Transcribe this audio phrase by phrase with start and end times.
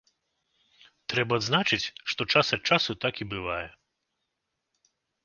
[1.13, 3.67] Трэба адзначыць, што час ад часу так і бывае.